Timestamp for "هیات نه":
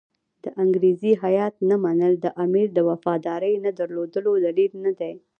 1.23-1.75